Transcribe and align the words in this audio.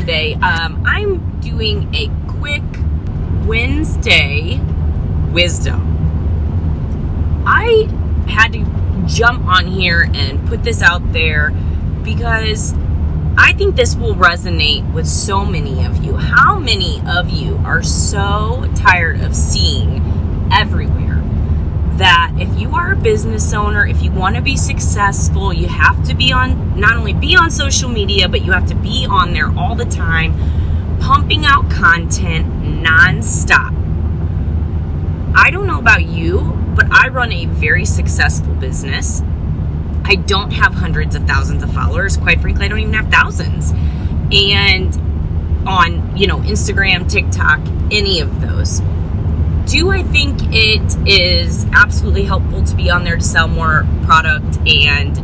today. 0.00 0.32
Um, 0.36 0.82
I'm 0.86 1.40
doing 1.40 1.94
a 1.94 2.08
quick 2.38 2.62
Wednesday 3.46 4.58
wisdom. 5.30 7.44
I 7.46 7.86
had 8.26 8.54
to 8.54 8.64
jump 9.06 9.46
on 9.46 9.66
here 9.66 10.08
and 10.14 10.48
put 10.48 10.64
this 10.64 10.80
out 10.80 11.12
there 11.12 11.50
because 12.02 12.72
I 13.36 13.52
think 13.52 13.76
this 13.76 13.94
will 13.94 14.14
resonate 14.14 14.90
with 14.94 15.06
so 15.06 15.44
many 15.44 15.84
of 15.84 16.02
you. 16.02 16.16
How 16.16 16.58
many 16.58 17.02
of 17.06 17.28
you 17.28 17.58
are 17.58 17.82
so 17.82 18.72
tired 18.74 19.20
of 19.20 19.36
seeing 19.36 20.02
everywhere 20.50 21.19
that 21.98 22.32
if 22.38 22.58
you 22.58 22.74
are 22.74 22.92
a 22.92 22.96
business 22.96 23.52
owner, 23.52 23.86
if 23.86 24.02
you 24.02 24.10
want 24.10 24.36
to 24.36 24.42
be 24.42 24.56
successful, 24.56 25.52
you 25.52 25.68
have 25.68 26.02
to 26.06 26.14
be 26.14 26.32
on 26.32 26.78
not 26.78 26.96
only 26.96 27.12
be 27.12 27.36
on 27.36 27.50
social 27.50 27.88
media, 27.88 28.28
but 28.28 28.42
you 28.42 28.52
have 28.52 28.66
to 28.68 28.74
be 28.74 29.06
on 29.06 29.32
there 29.32 29.50
all 29.58 29.74
the 29.74 29.84
time, 29.84 30.98
pumping 31.00 31.44
out 31.44 31.70
content 31.70 32.46
nonstop. 32.62 33.76
I 35.34 35.50
don't 35.50 35.66
know 35.66 35.78
about 35.78 36.06
you, 36.06 36.56
but 36.74 36.86
I 36.90 37.08
run 37.08 37.32
a 37.32 37.46
very 37.46 37.84
successful 37.84 38.54
business. 38.54 39.22
I 40.04 40.16
don't 40.16 40.52
have 40.52 40.74
hundreds 40.74 41.14
of 41.14 41.26
thousands 41.26 41.62
of 41.62 41.72
followers. 41.72 42.16
Quite 42.16 42.40
frankly, 42.40 42.64
I 42.64 42.68
don't 42.68 42.80
even 42.80 42.94
have 42.94 43.10
thousands. 43.10 43.72
And 44.32 44.94
on, 45.68 46.16
you 46.16 46.26
know, 46.26 46.38
Instagram, 46.38 47.08
TikTok, 47.08 47.60
any 47.90 48.20
of 48.20 48.40
those. 48.40 48.80
Do 49.70 49.92
I 49.92 50.02
think 50.02 50.36
it 50.52 51.08
is 51.08 51.64
absolutely 51.66 52.24
helpful 52.24 52.64
to 52.64 52.74
be 52.74 52.90
on 52.90 53.04
there 53.04 53.18
to 53.18 53.22
sell 53.22 53.46
more 53.46 53.86
product? 54.02 54.58
And 54.66 55.14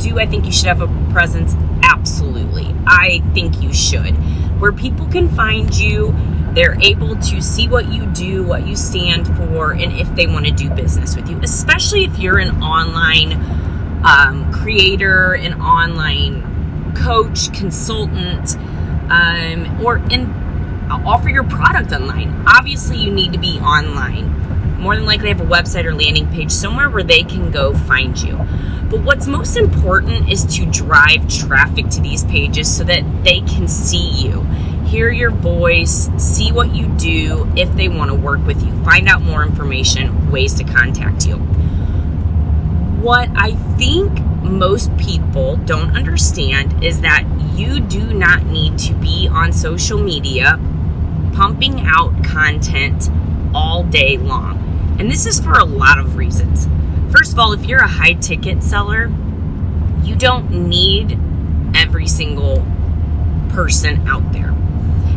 do 0.00 0.18
I 0.18 0.26
think 0.26 0.44
you 0.44 0.50
should 0.50 0.66
have 0.66 0.80
a 0.80 0.88
presence? 1.12 1.54
Absolutely. 1.84 2.74
I 2.84 3.22
think 3.32 3.62
you 3.62 3.72
should. 3.72 4.16
Where 4.60 4.72
people 4.72 5.06
can 5.06 5.28
find 5.28 5.72
you, 5.72 6.12
they're 6.52 6.76
able 6.82 7.14
to 7.14 7.40
see 7.40 7.68
what 7.68 7.92
you 7.92 8.06
do, 8.06 8.42
what 8.42 8.66
you 8.66 8.74
stand 8.74 9.28
for, 9.36 9.70
and 9.70 9.92
if 9.92 10.12
they 10.16 10.26
want 10.26 10.46
to 10.46 10.52
do 10.52 10.68
business 10.70 11.14
with 11.14 11.30
you, 11.30 11.38
especially 11.38 12.02
if 12.02 12.18
you're 12.18 12.38
an 12.38 12.60
online 12.60 13.34
um, 14.04 14.52
creator, 14.52 15.34
an 15.34 15.60
online 15.60 16.94
coach, 16.96 17.52
consultant, 17.52 18.56
um, 19.12 19.80
or 19.80 19.98
in 20.10 20.42
Uh, 20.92 21.00
offer 21.06 21.30
your 21.30 21.44
product 21.44 21.90
online. 21.90 22.44
Obviously, 22.46 22.98
you 22.98 23.10
need 23.10 23.32
to 23.32 23.38
be 23.38 23.58
online. 23.60 24.28
More 24.78 24.94
than 24.94 25.06
likely, 25.06 25.28
have 25.28 25.40
a 25.40 25.44
website 25.44 25.86
or 25.86 25.94
landing 25.94 26.28
page 26.28 26.50
somewhere 26.50 26.90
where 26.90 27.02
they 27.02 27.22
can 27.22 27.50
go 27.50 27.72
find 27.72 28.20
you. 28.20 28.36
But 28.90 29.00
what's 29.00 29.26
most 29.26 29.56
important 29.56 30.28
is 30.28 30.44
to 30.56 30.66
drive 30.66 31.26
traffic 31.28 31.88
to 31.90 32.02
these 32.02 32.24
pages 32.24 32.76
so 32.76 32.84
that 32.84 33.24
they 33.24 33.40
can 33.40 33.68
see 33.68 34.10
you, 34.10 34.42
hear 34.84 35.10
your 35.10 35.30
voice, 35.30 36.10
see 36.18 36.52
what 36.52 36.74
you 36.74 36.88
do 36.98 37.50
if 37.56 37.74
they 37.74 37.88
want 37.88 38.10
to 38.10 38.14
work 38.14 38.44
with 38.44 38.62
you, 38.62 38.84
find 38.84 39.08
out 39.08 39.22
more 39.22 39.42
information, 39.42 40.30
ways 40.30 40.52
to 40.54 40.64
contact 40.64 41.26
you 41.26 41.36
what 43.02 43.28
I 43.34 43.54
think 43.76 44.20
most 44.44 44.96
people 44.96 45.56
don't 45.56 45.96
understand 45.96 46.84
is 46.84 47.00
that 47.00 47.24
you 47.56 47.80
do 47.80 48.14
not 48.14 48.44
need 48.44 48.78
to 48.78 48.94
be 48.94 49.26
on 49.26 49.52
social 49.52 50.00
media 50.00 50.56
pumping 51.32 51.80
out 51.86 52.24
content 52.24 53.10
all 53.54 53.84
day 53.84 54.16
long. 54.16 54.96
And 54.98 55.10
this 55.10 55.26
is 55.26 55.40
for 55.40 55.52
a 55.52 55.64
lot 55.64 55.98
of 55.98 56.16
reasons. 56.16 56.68
First 57.12 57.32
of 57.32 57.38
all, 57.38 57.52
if 57.52 57.66
you're 57.66 57.82
a 57.82 57.88
high 57.88 58.14
ticket 58.14 58.62
seller, 58.62 59.10
you 60.02 60.16
don't 60.16 60.50
need 60.68 61.18
every 61.74 62.06
single 62.06 62.64
person 63.50 64.06
out 64.06 64.32
there. 64.32 64.54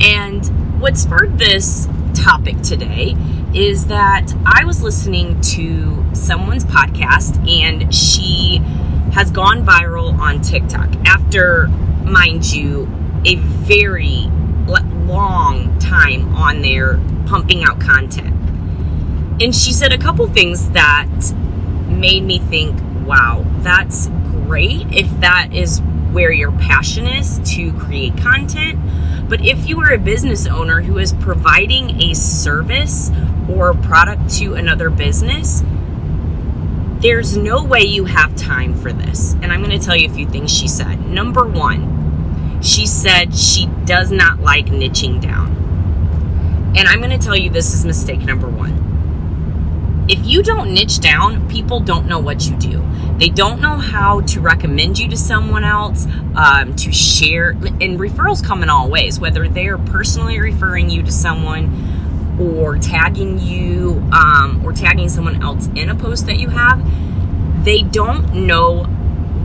And 0.00 0.80
what 0.80 0.96
spurred 0.96 1.38
this 1.38 1.88
topic 2.14 2.60
today 2.62 3.16
is 3.54 3.86
that 3.86 4.32
I 4.44 4.64
was 4.64 4.82
listening 4.82 5.40
to 5.40 6.04
someone's 6.12 6.64
podcast 6.64 7.48
and 7.48 7.94
she 7.94 8.58
has 9.12 9.30
gone 9.30 9.64
viral 9.64 10.18
on 10.18 10.42
TikTok 10.42 10.94
after, 11.06 11.68
mind 11.68 12.52
you, 12.52 12.86
a 13.24 13.36
very 13.36 14.30
long 14.66 15.78
time 15.78 16.34
on 16.34 16.62
there 16.62 17.00
pumping 17.26 17.64
out 17.64 17.80
content. 17.80 18.34
And 19.40 19.54
she 19.54 19.72
said 19.72 19.92
a 19.92 19.98
couple 19.98 20.26
things 20.28 20.70
that 20.70 21.08
made 21.88 22.22
me 22.22 22.38
think, 22.38 22.80
wow, 23.06 23.44
that's 23.58 24.08
great 24.08 24.92
if 24.92 25.08
that 25.20 25.52
is 25.52 25.80
where 26.12 26.32
your 26.32 26.52
passion 26.52 27.06
is 27.06 27.38
to 27.54 27.72
create 27.74 28.16
content. 28.16 28.80
But 29.28 29.44
if 29.44 29.68
you 29.68 29.80
are 29.80 29.92
a 29.92 29.98
business 29.98 30.46
owner 30.46 30.82
who 30.82 30.98
is 30.98 31.12
providing 31.14 32.00
a 32.00 32.14
service 32.14 33.10
or 33.48 33.74
product 33.74 34.30
to 34.36 34.54
another 34.54 34.88
business, 34.88 35.62
there's 37.00 37.36
no 37.36 37.62
way 37.62 37.82
you 37.82 38.06
have 38.06 38.34
time 38.36 38.74
for 38.74 38.92
this. 38.92 39.34
And 39.42 39.52
I'm 39.52 39.62
going 39.62 39.78
to 39.78 39.84
tell 39.84 39.96
you 39.96 40.08
a 40.08 40.12
few 40.12 40.28
things 40.28 40.50
she 40.50 40.68
said. 40.68 41.06
Number 41.06 41.46
one, 41.46 41.95
she 42.62 42.86
said 42.86 43.34
she 43.34 43.66
does 43.84 44.10
not 44.10 44.40
like 44.40 44.66
niching 44.66 45.20
down. 45.20 46.74
And 46.76 46.88
I'm 46.88 46.98
going 46.98 47.18
to 47.18 47.24
tell 47.24 47.36
you 47.36 47.50
this 47.50 47.72
is 47.72 47.84
mistake 47.84 48.20
number 48.20 48.48
one. 48.48 50.04
If 50.08 50.24
you 50.24 50.42
don't 50.42 50.72
niche 50.72 51.00
down, 51.00 51.48
people 51.48 51.80
don't 51.80 52.06
know 52.06 52.18
what 52.18 52.46
you 52.46 52.56
do. 52.56 52.84
They 53.18 53.28
don't 53.28 53.60
know 53.60 53.76
how 53.76 54.20
to 54.20 54.40
recommend 54.40 54.98
you 54.98 55.08
to 55.08 55.16
someone 55.16 55.64
else, 55.64 56.06
um, 56.36 56.76
to 56.76 56.92
share. 56.92 57.50
And 57.50 57.98
referrals 57.98 58.44
come 58.44 58.62
in 58.62 58.68
all 58.68 58.88
ways, 58.88 59.18
whether 59.18 59.48
they're 59.48 59.78
personally 59.78 60.38
referring 60.38 60.90
you 60.90 61.02
to 61.02 61.10
someone 61.10 62.36
or 62.40 62.76
tagging 62.76 63.40
you 63.40 64.06
um, 64.12 64.60
or 64.64 64.72
tagging 64.72 65.08
someone 65.08 65.42
else 65.42 65.68
in 65.74 65.88
a 65.88 65.94
post 65.94 66.26
that 66.26 66.38
you 66.38 66.50
have, 66.50 66.84
they 67.64 67.82
don't 67.82 68.46
know 68.46 68.84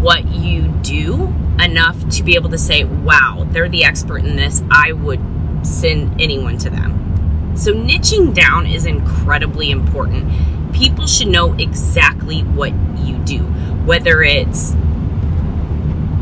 what 0.00 0.26
you 0.26 0.68
do 0.82 1.32
enough 1.60 2.08
to 2.10 2.22
be 2.22 2.34
able 2.34 2.50
to 2.50 2.58
say, 2.58 2.84
wow, 2.84 3.46
they're 3.50 3.68
the 3.68 3.84
expert 3.84 4.18
in 4.18 4.36
this. 4.36 4.62
I 4.70 4.92
would 4.92 5.20
send 5.62 6.20
anyone 6.20 6.58
to 6.58 6.70
them. 6.70 7.52
So, 7.56 7.72
niching 7.72 8.34
down 8.34 8.66
is 8.66 8.86
incredibly 8.86 9.70
important. 9.70 10.72
People 10.72 11.06
should 11.06 11.28
know 11.28 11.52
exactly 11.54 12.40
what 12.40 12.72
you 12.98 13.18
do, 13.18 13.40
whether 13.84 14.22
it's 14.22 14.74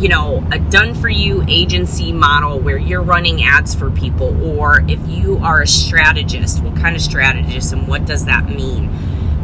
you 0.00 0.08
know, 0.08 0.46
a 0.52 0.58
done 0.58 0.94
for 0.94 1.08
you 1.08 1.44
agency 1.48 2.12
model 2.12 2.60
where 2.60 2.78
you're 2.78 3.02
running 3.02 3.42
ads 3.42 3.74
for 3.74 3.90
people, 3.90 4.56
or 4.56 4.84
if 4.88 5.00
you 5.08 5.38
are 5.38 5.62
a 5.62 5.66
strategist, 5.66 6.62
what 6.62 6.76
kind 6.76 6.94
of 6.94 7.02
strategist 7.02 7.72
and 7.72 7.88
what 7.88 8.06
does 8.06 8.24
that 8.26 8.48
mean? 8.48 8.88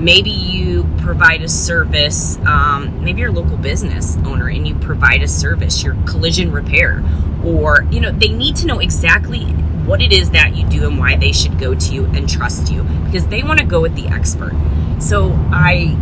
Maybe 0.00 0.30
you 0.30 0.88
provide 0.98 1.42
a 1.42 1.48
service, 1.48 2.38
um, 2.46 3.04
maybe 3.04 3.20
you're 3.20 3.28
a 3.28 3.32
local 3.32 3.58
business 3.58 4.16
owner 4.24 4.48
and 4.48 4.66
you 4.66 4.74
provide 4.76 5.22
a 5.22 5.28
service, 5.28 5.84
your 5.84 5.94
collision 6.06 6.50
repair, 6.52 7.04
or, 7.44 7.86
you 7.90 8.00
know, 8.00 8.10
they 8.10 8.28
need 8.28 8.56
to 8.56 8.66
know 8.66 8.78
exactly 8.78 9.44
what 9.84 10.00
it 10.00 10.10
is 10.10 10.30
that 10.30 10.56
you 10.56 10.66
do 10.68 10.86
and 10.86 10.98
why 10.98 11.16
they 11.16 11.32
should 11.32 11.58
go 11.58 11.74
to 11.74 11.92
you 11.92 12.06
and 12.06 12.26
trust 12.28 12.72
you 12.72 12.82
because 13.04 13.26
they 13.26 13.42
want 13.42 13.58
to 13.58 13.66
go 13.66 13.80
with 13.82 13.94
the 13.94 14.06
expert. 14.08 14.54
So 15.00 15.32
I 15.52 15.98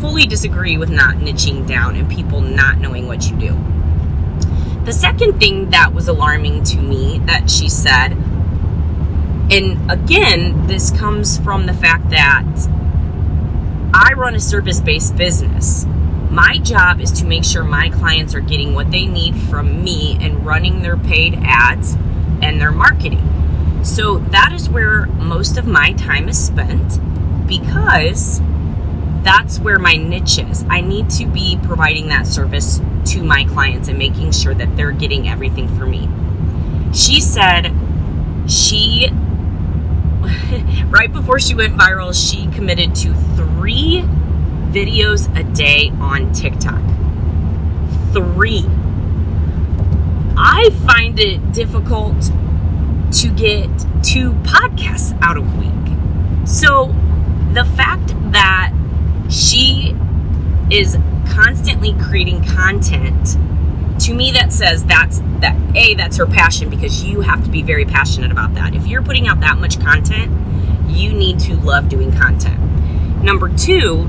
fully 0.00 0.26
disagree 0.26 0.76
with 0.76 0.90
not 0.90 1.16
niching 1.16 1.66
down 1.66 1.96
and 1.96 2.08
people 2.08 2.40
not 2.40 2.78
knowing 2.78 3.08
what 3.08 3.28
you 3.28 3.36
do. 3.36 3.58
The 4.84 4.92
second 4.92 5.40
thing 5.40 5.70
that 5.70 5.92
was 5.92 6.06
alarming 6.06 6.62
to 6.64 6.76
me 6.76 7.18
that 7.24 7.50
she 7.50 7.68
said, 7.68 8.12
and 9.50 9.90
again, 9.90 10.68
this 10.68 10.92
comes 10.92 11.38
from 11.38 11.66
the 11.66 11.74
fact 11.74 12.10
that 12.10 12.44
run 14.16 14.34
a 14.34 14.40
service 14.40 14.80
based 14.80 15.16
business. 15.16 15.86
My 16.30 16.58
job 16.58 17.00
is 17.00 17.12
to 17.12 17.24
make 17.24 17.44
sure 17.44 17.62
my 17.62 17.88
clients 17.90 18.34
are 18.34 18.40
getting 18.40 18.74
what 18.74 18.90
they 18.90 19.06
need 19.06 19.36
from 19.36 19.84
me 19.84 20.18
and 20.20 20.44
running 20.44 20.82
their 20.82 20.96
paid 20.96 21.38
ads 21.42 21.94
and 22.42 22.60
their 22.60 22.72
marketing. 22.72 23.82
So 23.84 24.18
that 24.18 24.52
is 24.52 24.68
where 24.68 25.06
most 25.06 25.56
of 25.56 25.66
my 25.66 25.92
time 25.92 26.28
is 26.28 26.44
spent 26.44 26.98
because 27.46 28.40
that's 29.22 29.58
where 29.58 29.78
my 29.78 29.94
niche 29.94 30.38
is. 30.38 30.64
I 30.68 30.80
need 30.80 31.10
to 31.10 31.26
be 31.26 31.58
providing 31.62 32.08
that 32.08 32.26
service 32.26 32.80
to 33.06 33.22
my 33.22 33.44
clients 33.44 33.88
and 33.88 33.98
making 33.98 34.32
sure 34.32 34.54
that 34.54 34.76
they're 34.76 34.92
getting 34.92 35.28
everything 35.28 35.68
for 35.76 35.86
me. 35.86 36.08
She 36.92 37.20
said 37.20 37.72
she, 38.48 39.08
right 40.86 41.12
before 41.12 41.38
she 41.38 41.54
went 41.54 41.76
viral, 41.76 42.12
she 42.14 42.46
committed 42.54 42.94
to 42.96 43.14
three 43.36 44.02
videos 44.70 45.34
a 45.38 45.44
day 45.54 45.90
on 46.00 46.32
TikTok. 46.32 46.82
Three. 48.12 48.66
I 50.38 50.70
find 50.86 51.18
it 51.18 51.52
difficult 51.52 52.30
to 53.12 53.28
get 53.30 53.68
two 54.02 54.32
podcasts 54.42 55.16
out 55.22 55.36
of 55.36 55.44
a 55.46 55.58
week. 55.58 56.46
So 56.46 56.94
the 57.52 57.64
fact 57.64 58.14
that 58.32 58.72
she 59.30 59.96
is 60.70 60.98
constantly 61.28 61.94
creating 61.94 62.44
content 62.44 63.36
to 64.06 64.14
me 64.14 64.30
that 64.30 64.52
says 64.52 64.84
that's 64.84 65.18
that 65.40 65.56
a 65.74 65.94
that's 65.94 66.16
her 66.16 66.26
passion 66.26 66.70
because 66.70 67.02
you 67.02 67.22
have 67.22 67.42
to 67.42 67.50
be 67.50 67.60
very 67.60 67.84
passionate 67.84 68.30
about 68.30 68.54
that. 68.54 68.72
If 68.72 68.86
you're 68.86 69.02
putting 69.02 69.26
out 69.26 69.40
that 69.40 69.58
much 69.58 69.80
content 69.80 70.32
you 70.88 71.12
need 71.12 71.40
to 71.40 71.56
love 71.56 71.88
doing 71.88 72.12
content. 72.12 72.58
Number 73.22 73.48
two 73.56 74.08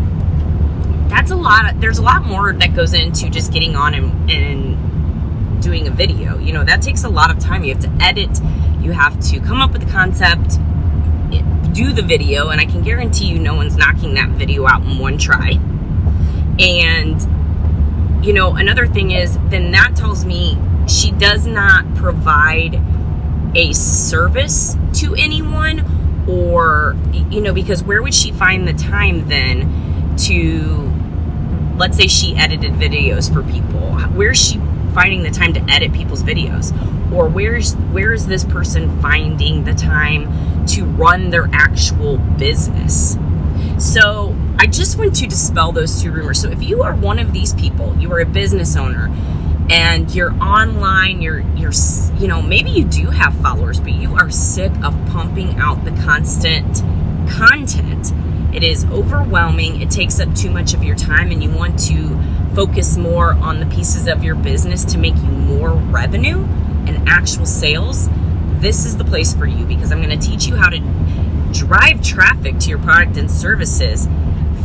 that's 1.10 1.32
a 1.32 1.36
lot 1.36 1.72
of, 1.74 1.82
there's 1.82 1.98
a 1.98 2.04
lot 2.04 2.24
more 2.24 2.54
that 2.54 2.76
goes 2.76 2.94
into 2.94 3.30
just 3.30 3.52
getting 3.52 3.76
on 3.76 3.96
and, 3.96 4.30
and 4.30 5.64
doing 5.64 5.88
a 5.88 5.92
video. 5.92 6.38
You 6.38 6.54
know 6.54 6.64
that 6.64 6.84
takes 6.84 7.04
a 7.04 7.10
lot 7.10 7.32
of 7.32 7.40
time. 7.40 7.64
You 7.64 7.74
have 7.74 7.84
to 7.84 7.92
edit. 8.00 8.40
You 8.80 8.92
have 8.92 9.20
to 9.32 9.40
come 9.40 9.62
up 9.62 9.72
with 9.72 9.84
the 9.84 9.92
concept 9.92 10.60
do 11.74 11.92
the 11.94 12.02
video 12.02 12.48
and 12.50 12.60
i 12.60 12.66
can 12.66 12.82
guarantee 12.82 13.28
you 13.28 13.38
no 13.38 13.54
one's 13.54 13.78
knocking 13.78 14.16
that 14.16 14.30
video 14.30 14.68
out 14.68 14.84
in 14.84 15.00
one 15.00 15.18
try. 15.18 15.60
And 16.60 17.37
you 18.22 18.34
know, 18.34 18.56
another 18.56 18.88
thing 18.88 19.12
is 19.12 19.38
then 19.50 19.72
that 19.72 19.96
tells 19.96 20.26
me 20.26 20.58
she 20.88 21.12
does 21.12 21.46
not 21.48 21.96
provide 21.96 22.82
a 23.56 23.74
service 23.74 24.76
to 24.94 25.16
anyone 25.16 26.26
or 26.28 26.96
you 27.32 27.40
know 27.42 27.54
because 27.54 27.82
where 27.84 28.02
would 28.02 28.14
she 28.14 28.32
find 28.32 28.68
the 28.68 28.74
time 28.74 29.28
then 29.30 30.16
to 30.18 30.92
let's 31.78 31.96
say 31.96 32.08
she 32.08 32.36
edited 32.36 32.74
videos 32.74 33.32
for 33.32 33.44
people? 33.44 33.94
Where's 34.16 34.38
she 34.38 34.60
finding 34.94 35.24
the 35.24 35.30
time 35.30 35.54
to 35.54 35.64
edit 35.70 35.94
people's 35.94 36.24
videos? 36.24 36.74
Or 37.14 37.30
where's 37.30 37.76
where 37.76 38.14
is 38.14 38.28
this 38.28 38.44
person 38.44 39.00
finding 39.02 39.64
the 39.64 39.74
time 39.74 40.66
to 40.68 40.84
run 40.84 41.30
their 41.30 41.48
actual 41.54 42.18
business? 42.18 43.18
So 43.78 44.36
I 44.60 44.66
just 44.66 44.98
want 44.98 45.16
to 45.18 45.28
dispel 45.28 45.72
those 45.72 46.02
two 46.02 46.12
rumors. 46.12 46.42
So 46.42 46.50
if 46.50 46.64
you 46.64 46.82
are 46.82 46.96
one 46.96 47.20
of 47.20 47.32
these 47.32 47.54
people, 47.54 47.96
you 47.98 48.12
are 48.12 48.20
a 48.20 48.26
business 48.26 48.76
owner 48.76 49.08
and 49.70 50.10
you're 50.14 50.34
online, 50.42 51.22
you're 51.22 51.42
you're 51.56 51.74
you 52.18 52.28
know, 52.28 52.42
maybe 52.42 52.72
you 52.72 52.84
do 52.84 53.08
have 53.12 53.36
followers, 53.36 53.80
but 53.80 53.92
you 53.92 54.16
are 54.16 54.32
sick 54.32 54.72
of 54.84 54.94
pumping 55.12 55.60
out 55.60 55.86
the 55.86 55.92
constant 56.04 56.78
content. 57.30 58.12
It 58.56 58.64
is 58.64 58.86
overwhelming. 58.86 59.80
It 59.82 59.92
takes 59.92 60.20
up 60.20 60.34
too 60.34 60.50
much 60.50 60.74
of 60.74 60.84
your 60.84 60.96
time 60.96 61.32
and 61.32 61.44
you 61.44 61.52
want 61.52 61.78
to 61.86 62.20
focus 62.56 62.98
more 62.98 63.34
on 63.34 63.60
the 63.60 63.68
pieces 63.68 64.08
of 64.08 64.24
your 64.24 64.34
business 64.34 64.84
to 64.86 64.98
make 64.98 65.16
you 65.18 65.30
more 65.30 65.74
revenue 65.74 66.40
and 66.88 67.08
actual 67.08 67.46
sales. 67.46 68.10
This 68.60 68.88
is 68.88 68.98
the 68.98 69.06
place 69.06 69.36
for 69.36 69.46
you 69.46 69.66
because 69.66 69.92
I'm 69.92 70.02
going 70.02 70.20
to 70.20 70.28
teach 70.28 70.48
you 70.48 70.56
how 70.56 70.70
to 70.70 70.80
drive 71.54 72.02
traffic 72.02 72.58
to 72.60 72.70
your 72.70 72.80
product 72.80 73.18
and 73.18 73.30
services 73.30 74.08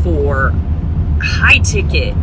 for 0.03 0.53
high 1.23 1.59
ticket 1.59 2.15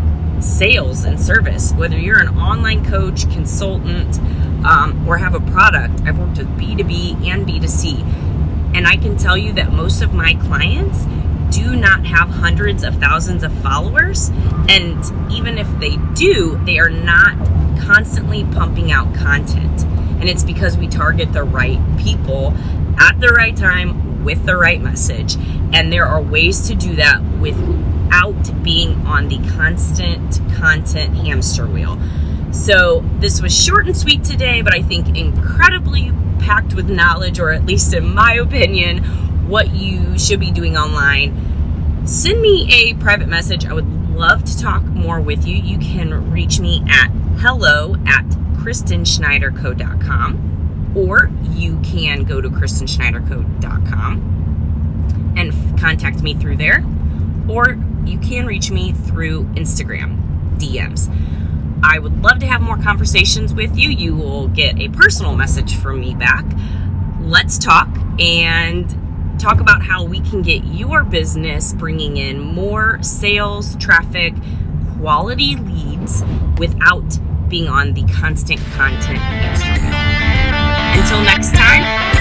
sales 0.42 1.04
and 1.04 1.20
service, 1.20 1.74
whether 1.74 1.98
you're 1.98 2.20
an 2.20 2.38
online 2.38 2.86
coach, 2.86 3.30
consultant, 3.32 4.20
um, 4.66 5.08
or 5.08 5.18
have 5.18 5.34
a 5.34 5.40
product. 5.52 6.02
I've 6.06 6.18
worked 6.18 6.38
with 6.38 6.48
B2B 6.58 7.28
and 7.28 7.48
B2C. 7.48 8.76
And 8.76 8.88
I 8.88 8.98
can 8.98 9.18
tell 9.18 9.38
you 9.38 9.54
that 9.54 9.72
most 9.72 10.02
of 10.02 10.14
my 10.14 10.34
clients 10.36 11.06
do 11.56 11.76
not 11.76 12.06
have 12.06 12.30
hundreds 12.30 12.84
of 12.84 12.96
thousands 12.96 13.44
of 13.44 13.52
followers. 13.62 14.30
And 14.70 15.04
even 15.32 15.58
if 15.58 15.68
they 15.80 15.98
do, 16.14 16.60
they 16.66 16.78
are 16.78 16.90
not 16.90 17.36
constantly 17.80 18.44
pumping 18.46 18.92
out 18.92 19.14
content. 19.16 19.84
And 20.20 20.30
it's 20.30 20.44
because 20.44 20.78
we 20.78 20.88
target 20.88 21.34
the 21.34 21.44
right 21.44 21.80
people 21.98 22.54
at 23.00 23.20
the 23.20 23.30
right 23.30 23.56
time 23.56 24.09
with 24.24 24.46
the 24.46 24.56
right 24.56 24.82
message. 24.82 25.36
And 25.74 25.92
there 25.92 26.06
are 26.06 26.22
ways 26.22 26.68
to 26.68 26.76
do 26.76 26.96
that 26.96 27.22
without 27.40 28.64
being 28.64 29.06
on 29.06 29.28
the 29.28 29.38
constant 29.56 30.40
content 30.56 31.16
hamster 31.18 31.68
wheel. 31.68 32.00
So, 32.52 33.06
this 33.20 33.42
was 33.42 33.56
short 33.56 33.86
and 33.86 33.96
sweet 33.96 34.24
today, 34.24 34.62
but 34.64 34.74
I 34.74 34.82
think 34.82 35.16
incredibly 35.16 36.12
packed 36.40 36.74
with 36.74 36.90
knowledge, 36.90 37.40
or 37.40 37.52
at 37.52 37.66
least 37.66 37.94
in 37.94 38.14
my 38.14 38.34
opinion, 38.34 39.04
what 39.48 39.74
you 39.74 40.18
should 40.18 40.40
be 40.40 40.52
doing 40.52 40.76
online. 40.76 42.08
Send 42.08 42.42
me 42.42 42.68
a 42.74 42.96
private 42.96 43.28
message. 43.28 43.66
I 43.66 43.74
would 43.74 44.10
love 44.16 44.44
to 44.46 44.58
talk 44.58 44.84
more 44.84 45.22
with 45.22 45.46
you. 45.46 45.56
You 45.56 45.78
can 45.78 46.32
reach 46.32 46.60
me 46.60 46.84
at 46.90 47.10
hello 47.38 47.96
at 48.08 48.26
kristenschneiderco.com 48.58 50.50
or 50.96 51.30
you 51.52 51.80
can 51.82 52.24
go 52.24 52.42
to 52.42 52.50
kristenschneiderco.com 52.50 55.36
and 55.38 55.54
f- 55.54 55.80
contact 55.80 56.22
me 56.22 56.34
through 56.34 56.58
there, 56.58 56.84
or 57.48 57.78
you 58.06 58.20
can 58.20 58.46
reach 58.46 58.72
me 58.72 58.92
through 58.92 59.44
Instagram 59.56 60.18
DMs. 60.58 61.10
I 61.84 62.00
would 62.00 62.22
love 62.22 62.40
to 62.40 62.46
have 62.46 62.62
more 62.62 62.78
conversations 62.78 63.54
with 63.54 63.78
you. 63.78 63.90
You 63.90 64.16
will 64.16 64.50
get 64.50 64.78
a 64.80 64.90
personal 64.90 65.36
message 65.36 65.76
from 65.76 66.02
me 66.02 66.14
back. 66.14 66.46
Let's 67.22 67.58
talk 67.58 67.88
and 68.20 69.40
talk 69.40 69.62
about 69.62 69.82
how 69.82 70.04
we 70.04 70.20
can 70.20 70.42
get 70.42 70.66
your 70.66 71.04
business 71.04 71.74
bringing 71.74 72.18
in 72.18 72.40
more 72.40 73.02
sales, 73.02 73.78
traffic, 73.78 74.34
quality 74.98 75.56
leads 75.56 76.24
without 76.58 77.18
being 77.48 77.70
on 77.70 77.94
the 77.94 78.04
constant 78.04 78.60
content 78.74 79.20
wheel. 79.20 80.09
Until 81.00 81.24
next 81.24 81.56
time, 81.56 82.19